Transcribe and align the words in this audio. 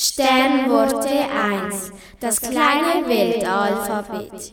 Sternworte 0.00 1.08
1. 1.08 1.90
Das 2.20 2.40
kleine 2.40 3.04
Weltalphabet. 3.08 4.52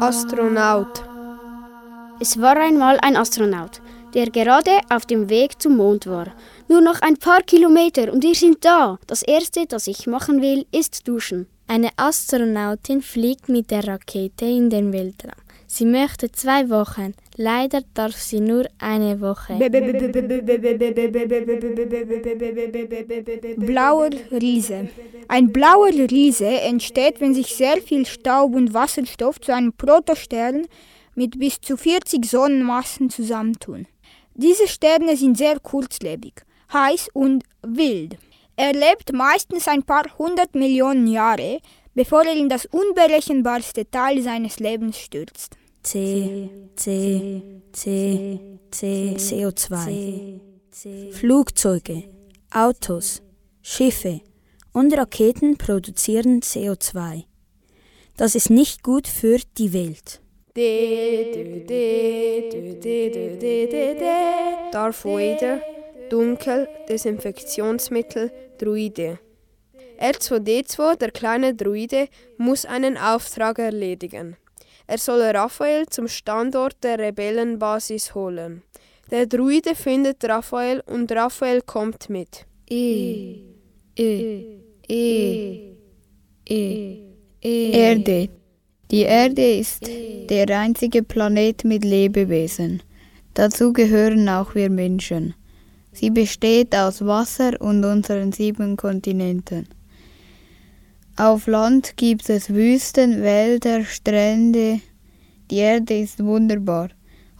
Astronaut. 0.00 1.04
Es 2.18 2.40
war 2.40 2.56
einmal 2.56 2.98
ein 3.02 3.18
Astronaut, 3.18 3.82
der 4.14 4.30
gerade 4.30 4.80
auf 4.88 5.04
dem 5.04 5.28
Weg 5.28 5.60
zum 5.60 5.76
Mond 5.76 6.06
war. 6.06 6.28
Nur 6.68 6.80
noch 6.80 7.02
ein 7.02 7.18
paar 7.18 7.42
Kilometer 7.42 8.10
und 8.10 8.22
wir 8.22 8.34
sind 8.34 8.64
da. 8.64 8.98
Das 9.06 9.20
Erste, 9.20 9.66
das 9.66 9.86
ich 9.86 10.06
machen 10.06 10.40
will, 10.40 10.64
ist 10.72 11.06
duschen. 11.06 11.46
Eine 11.68 11.90
Astronautin 11.98 13.02
fliegt 13.02 13.50
mit 13.50 13.70
der 13.70 13.86
Rakete 13.86 14.46
in 14.46 14.70
den 14.70 14.94
Weltraum. 14.94 15.45
Sie 15.76 15.84
möchte 15.84 16.32
zwei 16.32 16.70
Wochen. 16.70 17.12
Leider 17.36 17.82
darf 17.92 18.16
sie 18.16 18.40
nur 18.40 18.64
eine 18.78 19.20
Woche. 19.20 19.58
Blauer 23.58 24.08
Riese. 24.30 24.88
Ein 25.28 25.52
blauer 25.52 25.90
Riese 25.90 26.46
entsteht, 26.46 27.20
wenn 27.20 27.34
sich 27.34 27.54
sehr 27.54 27.82
viel 27.82 28.06
Staub 28.06 28.54
und 28.54 28.72
Wasserstoff 28.72 29.38
zu 29.38 29.52
einem 29.52 29.74
Protostern 29.74 30.66
mit 31.14 31.38
bis 31.38 31.60
zu 31.60 31.76
40 31.76 32.24
Sonnenmassen 32.24 33.10
zusammentun. 33.10 33.86
Diese 34.32 34.68
Sterne 34.68 35.14
sind 35.14 35.36
sehr 35.36 35.60
kurzlebig, 35.60 36.36
heiß 36.72 37.10
und 37.12 37.44
wild. 37.60 38.16
Er 38.56 38.72
lebt 38.72 39.12
meistens 39.12 39.68
ein 39.68 39.82
paar 39.82 40.06
hundert 40.16 40.54
Millionen 40.54 41.06
Jahre, 41.06 41.60
bevor 41.94 42.24
er 42.24 42.34
in 42.34 42.48
das 42.48 42.64
unberechenbarste 42.64 43.90
Teil 43.90 44.22
seines 44.22 44.58
Lebens 44.58 44.98
stürzt. 44.98 45.58
C, 45.86 46.50
C, 46.74 47.60
C, 47.70 48.58
C, 48.72 49.14
CO2. 49.16 50.40
Flugzeuge, 51.12 52.02
Autos, 52.52 53.22
Schiffe 53.62 54.20
und 54.72 54.92
Raketen 54.98 55.56
produzieren 55.56 56.40
CO2. 56.40 57.22
Das 58.16 58.34
ist 58.34 58.50
nicht 58.50 58.82
gut 58.82 59.06
für 59.06 59.38
die 59.58 59.72
Welt. 59.72 60.20
Darth 64.72 65.04
Vader, 65.04 65.60
Dunkel, 66.10 66.68
Desinfektionsmittel, 66.88 68.32
Druide. 68.58 69.20
R2D2, 70.00 70.96
der 70.96 71.12
kleine 71.12 71.54
Druide, 71.54 72.08
muss 72.38 72.64
einen 72.64 72.96
Auftrag 72.96 73.60
erledigen. 73.60 74.36
Er 74.86 74.98
soll 74.98 75.22
Raphael 75.22 75.86
zum 75.88 76.06
Standort 76.08 76.76
der 76.82 76.98
Rebellenbasis 76.98 78.14
holen. 78.14 78.62
Der 79.10 79.26
Druide 79.26 79.74
findet 79.74 80.24
Raphael 80.24 80.82
und 80.86 81.10
Raphael 81.12 81.62
kommt 81.62 82.08
mit. 82.08 82.46
E, 82.68 83.36
E, 83.96 84.60
E, 84.88 85.72
E, 86.48 86.98
E. 87.42 87.70
Erde. 87.70 88.28
Die 88.90 89.02
Erde 89.02 89.58
ist 89.58 89.82
der 90.30 90.48
einzige 90.58 91.02
Planet 91.02 91.64
mit 91.64 91.84
Lebewesen. 91.84 92.82
Dazu 93.34 93.72
gehören 93.72 94.28
auch 94.28 94.54
wir 94.54 94.70
Menschen. 94.70 95.34
Sie 95.92 96.10
besteht 96.10 96.74
aus 96.74 97.04
Wasser 97.04 97.60
und 97.60 97.84
unseren 97.84 98.30
sieben 98.30 98.76
Kontinenten. 98.76 99.68
Auf 101.18 101.46
Land 101.46 101.96
gibt 101.96 102.28
es 102.28 102.52
Wüsten, 102.52 103.22
Wälder, 103.22 103.86
Strände. 103.86 104.80
Die 105.50 105.56
Erde 105.56 105.98
ist 105.98 106.22
wunderbar. 106.22 106.90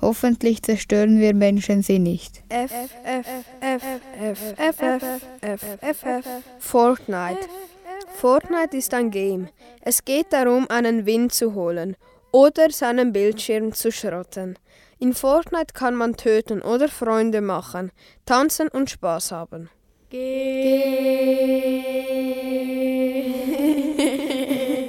Hoffentlich 0.01 0.63
zerstören 0.63 1.21
wir 1.21 1.35
Menschen 1.35 1.83
sie 1.83 1.99
nicht. 1.99 2.43
F, 2.49 2.73
F, 3.05 3.27
F, 3.61 3.83
F, 4.19 4.55
F, 4.57 4.81
F, 4.81 5.03
F, 5.43 5.63
F, 5.83 6.05
F, 6.05 6.25
Fortnite. 6.59 7.47
Fortnite 8.15 8.79
ist 8.79 8.95
ein 8.95 9.11
Game. 9.11 9.49
Es 9.83 10.07
geht 10.07 10.33
darum, 10.33 10.67
einen 10.71 11.05
Win 11.05 11.29
zu 11.29 11.55
holen 11.55 11.97
oder 12.33 12.71
seinen 12.71 13.13
Bildschirm 13.13 13.75
zu 13.75 13.93
schrotten. 13.93 14.59
In 14.99 15.13
Fortnite 15.13 15.75
kann 15.75 15.95
man 15.95 16.17
töten 16.17 16.63
oder 16.63 16.89
Freunde 16.89 17.43
machen, 17.43 17.93
tanzen 18.25 18.69
und 18.69 18.89
Spaß 18.89 19.33
haben. 19.33 19.69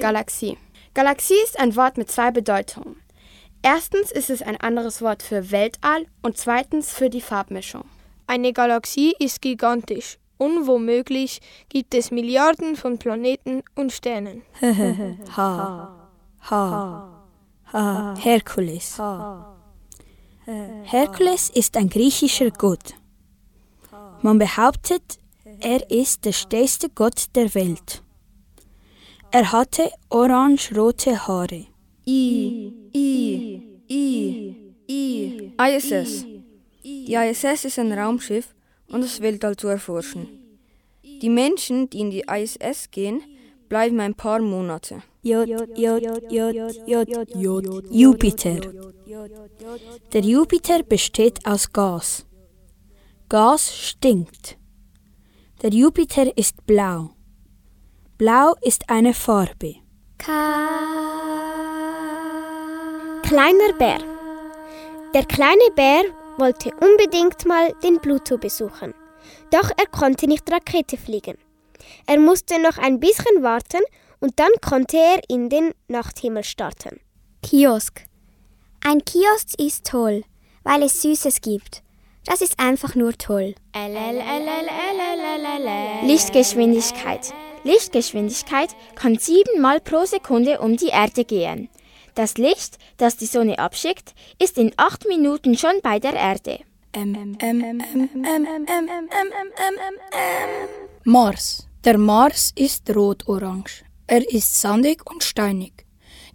Galaxie. 0.07 0.57
Galaxie 0.93 1.43
ist 1.43 1.59
ein 1.59 1.75
Wort 1.75 1.97
mit 1.97 2.09
zwei 2.09 2.31
Bedeutungen. 2.31 2.95
Erstens 3.61 4.09
ist 4.09 4.29
es 4.29 4.41
ein 4.41 4.55
anderes 4.55 5.01
Wort 5.01 5.21
für 5.21 5.51
Weltall 5.51 6.05
und 6.21 6.37
zweitens 6.37 6.93
für 6.93 7.09
die 7.09 7.19
Farbmischung. 7.19 7.83
Eine 8.25 8.53
Galaxie 8.53 9.13
ist 9.19 9.41
gigantisch 9.41 10.17
und 10.37 10.65
womöglich 10.65 11.41
gibt 11.67 11.93
es 11.93 12.09
Milliarden 12.09 12.77
von 12.77 12.97
Planeten 12.97 13.63
und 13.75 13.91
Sternen. 13.91 14.43
ha, 15.35 16.09
ha, 16.49 17.23
ha, 17.73 18.15
Herkules. 18.17 18.97
Herkules 20.83 21.49
ist 21.49 21.75
ein 21.75 21.89
griechischer 21.89 22.51
Gott. 22.51 22.93
Man 24.21 24.37
behauptet, 24.39 25.19
er 25.59 25.91
ist 25.91 26.23
der 26.23 26.31
stärkste 26.31 26.89
Gott 26.89 27.25
der 27.35 27.53
Welt. 27.55 28.03
Er 29.31 29.51
hatte 29.51 29.91
orange-rote 30.09 31.27
Haare. 31.27 31.65
I, 32.07 32.73
I, 32.95 33.61
I, 33.89 34.55
I. 34.87 35.51
ISS. 35.57 36.25
Die 36.83 37.13
ISS 37.13 37.65
ist 37.65 37.79
ein 37.79 37.91
Raumschiff, 37.91 38.55
um 38.87 39.01
das 39.01 39.19
Weltall 39.19 39.57
zu 39.57 39.67
erforschen. 39.67 40.27
Die 41.03 41.29
Menschen, 41.29 41.89
die 41.89 41.99
in 41.99 42.11
die 42.11 42.23
ISS 42.29 42.89
gehen, 42.89 43.21
bleiben 43.67 43.99
ein 43.99 44.15
paar 44.15 44.39
Monate. 44.39 45.03
J, 45.23 45.45
J, 45.45 45.77
J, 45.77 46.53
J, 46.87 47.27
J, 47.35 47.83
Jupiter. 47.91 48.61
Der 50.13 50.21
Jupiter 50.21 50.83
besteht 50.83 51.45
aus 51.45 51.73
Gas. 51.73 52.25
Gas 53.27 53.75
stinkt. 53.75 54.57
Der 55.61 55.71
Jupiter 55.71 56.37
ist 56.37 56.65
blau. 56.65 57.16
Blau 58.17 58.55
ist 58.61 58.89
eine 58.89 59.13
Farbe. 59.13 59.75
Kleiner 63.21 63.73
Bär. 63.77 63.99
Der 65.13 65.23
kleine 65.25 65.69
Bär 65.75 66.01
wollte 66.39 66.71
unbedingt 66.81 67.45
mal 67.45 67.73
den 67.83 67.99
Pluto 67.99 68.39
besuchen. 68.39 68.95
Doch 69.51 69.69
er 69.69 69.85
konnte 69.91 70.25
nicht 70.25 70.51
Rakete 70.51 70.97
fliegen. 70.97 71.37
Er 72.07 72.19
musste 72.19 72.59
noch 72.59 72.79
ein 72.79 72.99
bisschen 72.99 73.43
warten 73.43 73.83
und 74.19 74.39
dann 74.39 74.51
konnte 74.67 74.97
er 74.97 75.21
in 75.27 75.49
den 75.49 75.75
Nachthimmel 75.87 76.43
starten. 76.43 76.99
Kiosk. 77.43 78.03
Ein 78.83 79.05
Kiosk 79.05 79.59
ist 79.59 79.85
toll, 79.85 80.23
weil 80.63 80.81
es 80.81 81.03
Süßes 81.03 81.41
gibt. 81.41 81.83
Das 82.25 82.41
ist 82.41 82.59
einfach 82.59 82.95
nur 82.95 83.13
toll. 83.13 83.53
Lichtgeschwindigkeit. 86.03 87.31
Lichtgeschwindigkeit 87.63 88.75
kann 88.95 89.17
siebenmal 89.17 89.79
pro 89.79 90.05
Sekunde 90.05 90.59
um 90.59 90.77
die 90.77 90.87
Erde 90.87 91.25
gehen. 91.25 91.69
Das 92.15 92.37
Licht, 92.37 92.77
das 92.97 93.17
die 93.17 93.25
Sonne 93.25 93.59
abschickt, 93.59 94.13
ist 94.41 94.57
in 94.57 94.71
acht 94.77 95.07
Minuten 95.07 95.57
schon 95.57 95.81
bei 95.83 95.99
der 95.99 96.13
Erde. 96.13 96.59
Mars. 101.03 101.67
Der 101.83 101.97
Mars 101.97 102.53
ist 102.55 102.89
rot-orange. 102.95 103.83
Er 104.07 104.27
ist 104.33 104.59
sandig 104.59 105.09
und 105.09 105.23
steinig. 105.23 105.85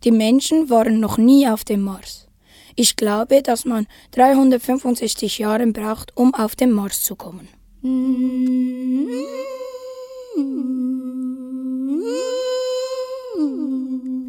Die 0.04 0.12
Menschen 0.12 0.71
waren 0.71 1.00
noch 1.00 1.19
nie 1.19 1.49
auf 1.49 1.65
dem 1.65 1.83
Mars. 1.83 2.28
Ich 2.77 2.97
glaube, 2.97 3.43
dass 3.43 3.65
man 3.65 3.87
365 4.12 5.39
Jahre 5.39 5.66
braucht, 5.66 6.16
um 6.16 6.34
auf 6.34 6.57
den 6.57 6.71
Mars 6.71 7.03
zu 7.03 7.16
kommen. 7.16 7.48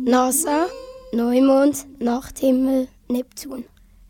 NASA, 0.05 0.67
Neumond, 1.13 1.85
Nachthimmel, 1.99 2.89
Neptun. 3.07 3.63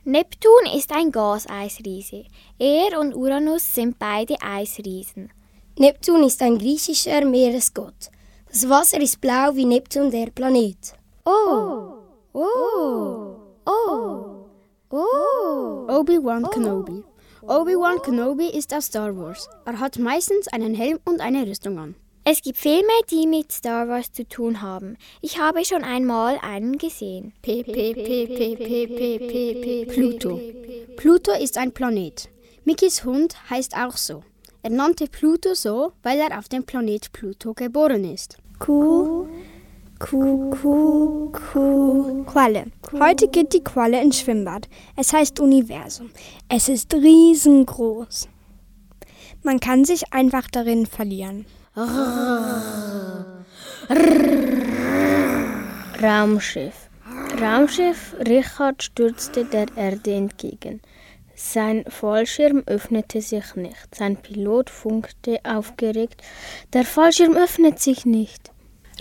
Neptun 0.06 0.66
ist 0.76 0.92
ein 0.92 1.12
Gaseisriese. 1.12 2.26
Er 2.58 3.00
und 3.00 3.14
Uranus 3.14 3.76
sind 3.76 4.00
beide 4.00 4.36
Eisriesen. 4.42 5.32
Neptun 5.78 6.24
ist 6.24 6.42
ein 6.42 6.58
griechischer 6.58 7.24
Meeresgott. 7.26 8.10
Das 8.52 8.68
Wasser 8.68 9.00
ist 9.02 9.22
blau 9.22 9.54
wie 9.54 9.66
Neptun, 9.66 10.10
der 10.10 10.32
Planet. 10.32 10.96
Oh, 11.26 11.94
oh, 12.34 13.36
oh, 13.68 14.48
oh. 14.90 15.86
Obi-Wan 15.90 16.50
Kenobi. 16.50 17.04
Obi-Wan 17.44 18.02
Kenobi 18.02 18.48
ist 18.48 18.74
aus 18.74 18.88
Star 18.88 19.16
Wars. 19.16 19.48
Er 19.66 19.80
hat 19.80 20.00
meistens 20.00 20.48
einen 20.48 20.74
Helm 20.74 20.98
und 21.06 21.22
eine 21.22 21.46
Rüstung 21.46 21.78
an. 21.78 21.96
Es 22.26 22.42
gibt 22.42 22.58
Filme, 22.58 22.88
die 23.12 23.28
mit 23.28 23.52
Star 23.52 23.90
Wars 23.90 24.14
zu 24.14 24.26
tun 24.26 24.62
haben. 24.62 24.96
Ich 25.20 25.40
habe 25.40 25.66
schon 25.66 25.84
einmal 25.84 26.40
einen 26.42 26.78
gesehen. 26.78 27.34
P 27.42 27.64
-p 27.64 27.66
-p 27.66 27.94
-p 27.96 28.28
-p 28.28 28.88
-p 28.88 29.18
-p 29.20 29.56
-p 29.60 29.86
Pluto. 29.88 30.40
Pluto 30.96 31.34
ist 31.34 31.58
ein 31.58 31.74
Planet. 31.74 32.30
Mickys 32.64 33.04
Hund 33.04 33.36
heißt 33.50 33.76
auch 33.76 33.98
so. 33.98 34.24
Er 34.62 34.70
nannte 34.70 35.08
Pluto 35.08 35.54
so, 35.54 35.92
weil 36.02 36.18
er 36.18 36.40
auf 36.40 36.48
dem 36.48 36.64
Planet 36.64 37.12
Pluto 37.12 37.54
geboren 37.54 38.06
ist. 38.06 38.38
Kuh, 38.58 39.28
Kuh, 40.00 40.50
Kuh, 40.52 41.30
Kuh. 41.30 42.24
Qualle. 42.24 42.68
Heute 43.02 43.28
geht 43.28 43.54
die 43.54 43.66
Qualle 43.66 44.02
ins 44.02 44.22
Schwimmbad. 44.22 44.70
Es 44.96 45.12
heißt 45.12 45.42
Universum. 45.42 46.10
Es 46.48 46.70
ist 46.70 46.94
riesengroß. 46.94 48.30
Man 49.44 49.60
kann 49.60 49.84
sich 49.84 50.14
einfach 50.14 50.48
darin 50.50 50.86
verlieren. 50.86 51.46
Raumschiff. 56.00 56.88
Raumschiff 57.42 58.16
Richard 58.28 58.84
stürzte 58.84 59.46
der 59.46 59.66
Erde 59.76 60.14
entgegen. 60.14 60.82
Sein 61.34 61.84
Fallschirm 61.88 62.62
öffnete 62.68 63.22
sich 63.22 63.56
nicht. 63.56 63.96
Sein 63.96 64.18
Pilot 64.18 64.70
funkte 64.70 65.40
aufgeregt. 65.44 66.22
Der 66.74 66.86
Fallschirm 66.86 67.36
öffnet 67.36 67.80
sich 67.80 68.06
nicht. 68.06 68.52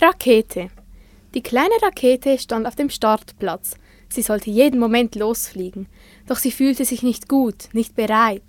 Rakete. 0.01 0.71
Die 1.35 1.43
kleine 1.43 1.75
Rakete 1.79 2.39
stand 2.39 2.65
auf 2.65 2.75
dem 2.75 2.89
Startplatz. 2.89 3.75
Sie 4.09 4.23
sollte 4.23 4.49
jeden 4.49 4.79
Moment 4.79 5.13
losfliegen. 5.13 5.85
Doch 6.25 6.37
sie 6.37 6.51
fühlte 6.51 6.85
sich 6.85 7.03
nicht 7.03 7.29
gut, 7.29 7.69
nicht 7.73 7.95
bereit. 7.95 8.41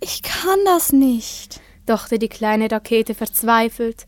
Ich 0.00 0.22
kann 0.22 0.58
das 0.64 0.92
nicht 0.92 1.60
dachte 1.90 2.20
die 2.20 2.28
kleine 2.28 2.70
Rakete 2.70 3.14
verzweifelt. 3.14 4.06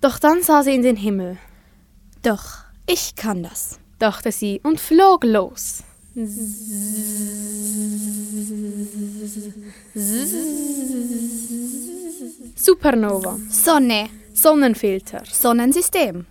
Doch 0.00 0.18
dann 0.18 0.42
sah 0.42 0.64
sie 0.64 0.74
in 0.74 0.82
den 0.82 0.96
Himmel. 0.96 1.38
Doch, 2.22 2.64
ich 2.86 3.14
kann 3.14 3.44
das, 3.44 3.78
dachte 4.00 4.32
sie 4.32 4.60
und 4.64 4.80
flog 4.80 5.22
los. 5.22 5.84
Supernova. 12.56 13.38
Sonne. 13.48 14.08
Sonnenfilter. 14.34 15.22
Sonnensystem. 15.24 16.26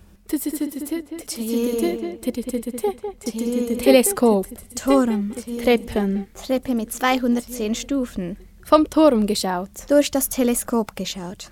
Teleskop. 3.78 4.46
Turm. 4.74 5.34
Treppen. 5.62 6.26
Treppe 6.34 6.74
mit 6.74 6.92
210 6.92 7.74
Stufen. 7.74 8.36
Vom 8.64 8.88
Turm 8.88 9.26
geschaut. 9.26 9.70
Durch 9.88 10.10
das 10.10 10.28
Teleskop 10.28 10.94
geschaut. 10.96 11.50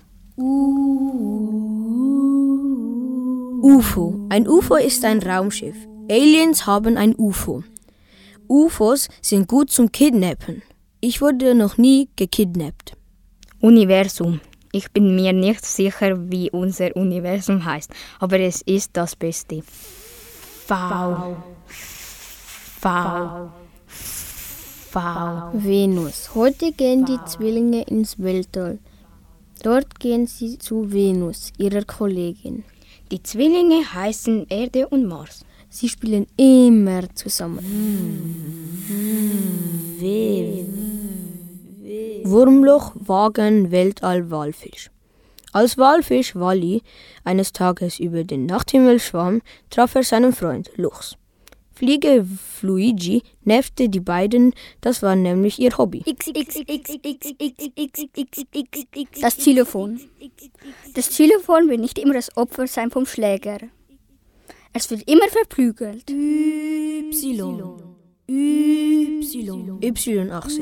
UFO. 3.61 4.27
Ein 4.29 4.47
UFO 4.47 4.75
ist 4.75 5.03
ein 5.05 5.19
Raumschiff. 5.19 5.75
Aliens 6.09 6.65
haben 6.65 6.97
ein 6.97 7.13
UFO. 7.17 7.63
UFOs 8.47 9.07
sind 9.21 9.47
gut 9.47 9.71
zum 9.71 9.91
Kidnappen. 9.91 10.63
Ich 10.99 11.21
wurde 11.21 11.55
noch 11.55 11.77
nie 11.77 12.09
gekidnappt. 12.15 12.93
Universum. 13.59 14.41
Ich 14.71 14.91
bin 14.91 15.15
mir 15.15 15.33
nicht 15.33 15.65
sicher, 15.65 16.31
wie 16.31 16.49
unser 16.49 16.95
Universum 16.95 17.63
heißt, 17.65 17.91
aber 18.19 18.39
es 18.39 18.61
ist 18.61 18.91
das 18.93 19.15
Beste. 19.15 19.61
V. 19.63 20.65
V. 20.67 21.37
V. 22.81 23.60
Venus. 24.93 26.35
Heute 26.35 26.73
gehen 26.73 27.05
die 27.05 27.19
Zwillinge 27.25 27.83
ins 27.83 28.19
Weltall. 28.19 28.79
Dort 29.63 29.99
gehen 29.99 30.27
sie 30.27 30.57
zu 30.57 30.91
Venus, 30.91 31.53
ihrer 31.57 31.85
Kollegin. 31.85 32.65
Die 33.09 33.23
Zwillinge 33.23 33.93
heißen 33.93 34.47
Erde 34.49 34.87
und 34.89 35.05
Mars. 35.07 35.45
Sie 35.69 35.87
spielen 35.87 36.27
immer 36.35 37.03
zusammen. 37.15 37.59
Wurmloch, 42.23 42.91
Wagen, 42.95 43.71
Weltall, 43.71 44.29
Walfisch. 44.29 44.91
Als 45.53 45.77
Walfisch 45.77 46.35
Wally 46.35 46.81
eines 47.23 47.53
Tages 47.53 47.99
über 47.99 48.25
den 48.25 48.45
Nachthimmel 48.45 48.99
schwamm, 48.99 49.41
traf 49.69 49.95
er 49.95 50.03
seinen 50.03 50.33
Freund 50.33 50.69
Luchs. 50.75 51.17
Fliege 51.81 52.27
Luigi 52.61 53.23
nervte 53.43 53.89
die 53.89 54.01
beiden, 54.01 54.53
das 54.81 55.01
war 55.01 55.15
nämlich 55.15 55.57
ihr 55.57 55.75
Hobby. 55.79 56.03
Das 59.19 59.37
Xylophon. 59.37 59.99
Das 60.93 61.09
Xylophon 61.09 61.69
will 61.69 61.79
nicht 61.79 61.97
immer 61.97 62.13
das 62.13 62.37
Opfer 62.37 62.67
sein 62.67 62.91
vom 62.91 63.07
Schläger. 63.07 63.57
Es 64.73 64.91
wird 64.91 65.09
immer 65.09 65.27
verprügelt. 65.27 66.07
Y. 66.11 67.11
Y. 68.29 69.79
Y-Achse. 69.81 70.61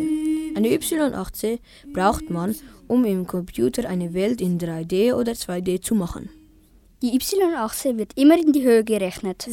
Eine 0.56 0.72
Y-Achse 0.74 1.60
braucht 1.92 2.30
man, 2.30 2.56
um 2.88 3.04
im 3.04 3.28
Computer 3.28 3.90
eine 3.90 4.14
Welt 4.14 4.40
in 4.40 4.58
3D 4.58 5.14
oder 5.14 5.34
2D 5.34 5.82
zu 5.82 5.96
machen. 5.96 6.30
Die 7.02 7.16
Y-Achse 7.16 7.98
wird 7.98 8.12
immer 8.18 8.38
in 8.38 8.52
die 8.52 8.64
Höhe 8.64 8.84
gerechnet. 8.84 9.44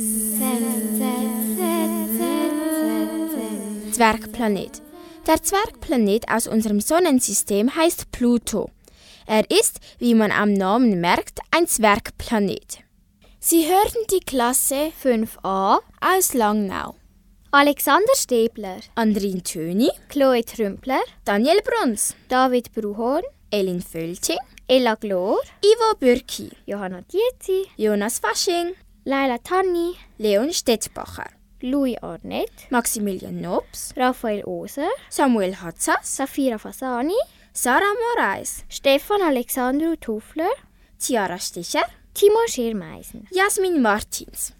Zwergplanet. 3.93 4.83
Der 5.29 5.41
Zwergplanet 5.41 6.29
aus 6.29 6.49
unserem 6.49 6.81
Sonnensystem 6.81 7.75
heißt 7.75 8.11
Pluto. 8.11 8.71
Er 9.27 9.49
ist, 9.49 9.79
wie 9.99 10.15
man 10.15 10.33
am 10.33 10.55
Namen 10.55 11.01
merkt, 11.01 11.39
ein 11.53 11.69
Zwergplanet. 11.69 12.79
Sie 13.39 13.69
hörten 13.69 14.05
die 14.11 14.25
Klasse 14.25 14.91
5a 15.01 15.79
aus 16.01 16.35
Langnau. 16.35 16.97
Alexander 17.53 18.15
Stäbler, 18.17 18.79
Andrin 18.97 19.45
Töni, 19.45 19.91
Chloe 20.09 20.45
Trümpler, 20.45 21.01
Daniel 21.25 21.61
Bruns, 21.63 22.15
David 22.29 22.73
Bruhorn, 22.73 23.23
Elin 23.51 23.81
Völting, 23.81 24.39
Ella 24.69 24.97
Glor, 24.97 25.39
Ivo 25.63 25.95
Bürki, 26.01 26.51
Johanna 26.67 27.01
Dietzi, 27.03 27.71
Jonas 27.79 28.19
Fasching, 28.19 28.75
Laila 29.05 29.39
Tanni, 29.39 29.95
Leon 30.19 30.53
Stettbacher, 30.53 31.31
Louis 31.63 31.97
Arnett, 32.03 32.67
Maximilian 32.71 33.41
Nobs, 33.41 33.93
Raphael 33.97 34.43
Oser, 34.45 34.91
Samuel 35.09 35.55
Hatzas, 35.55 36.03
Safira 36.03 36.59
Fasani, 36.59 37.15
Sarah 37.53 37.95
Moraes, 37.95 38.65
Stefan 38.69 39.23
Alexandru 39.23 39.95
Tufler, 39.95 40.51
Ciara 40.99 41.39
Sticher, 41.39 41.85
Timo 42.13 42.41
Schirmeisen, 42.49 43.29
Jasmin 43.33 43.81
Martins. 43.81 44.56